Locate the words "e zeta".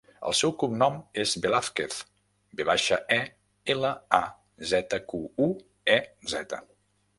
5.99-6.63